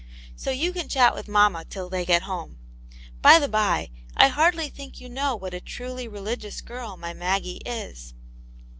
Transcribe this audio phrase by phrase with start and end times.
[0.35, 2.57] So: you can chat with mamma till they get home.
[3.21, 7.13] By the by, I hardly think you know what a truly reli^ gious girl my
[7.13, 8.15] Maggie is."